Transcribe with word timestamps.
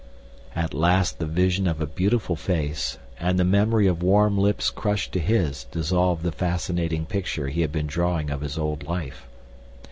At 0.55 0.73
last 0.73 1.19
the 1.19 1.27
vision 1.27 1.67
of 1.67 1.79
a 1.79 1.85
beautiful 1.85 2.35
face, 2.35 2.97
and 3.19 3.37
the 3.37 3.43
memory 3.43 3.85
of 3.85 4.01
warm 4.01 4.35
lips 4.35 4.71
crushed 4.71 5.11
to 5.11 5.19
his 5.19 5.65
dissolved 5.65 6.23
the 6.23 6.31
fascinating 6.31 7.05
picture 7.05 7.49
he 7.49 7.61
had 7.61 7.71
been 7.71 7.85
drawing 7.85 8.31
of 8.31 8.41
his 8.41 8.57
old 8.57 8.81
life. 8.87 9.27